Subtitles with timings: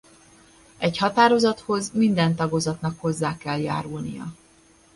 [0.77, 4.31] Egy határozathoz minden tagozatnak hozzá kell járulnia.